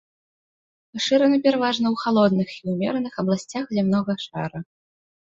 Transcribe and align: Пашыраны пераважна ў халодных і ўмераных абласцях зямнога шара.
Пашыраны 0.93 1.35
пераважна 1.47 1.85
ў 1.93 2.01
халодных 2.03 2.49
і 2.63 2.73
ўмераных 2.77 3.13
абласцях 3.25 3.63
зямнога 3.79 4.17
шара. 4.25 4.59